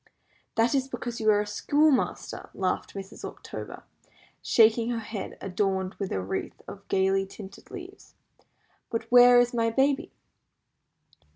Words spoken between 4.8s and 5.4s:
her head,